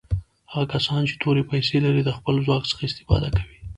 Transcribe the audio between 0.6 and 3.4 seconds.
کسان چې تورې پیسي لري د خپل ځواک څخه استفاده